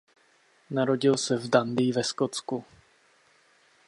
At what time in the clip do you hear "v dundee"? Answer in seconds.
1.37-1.93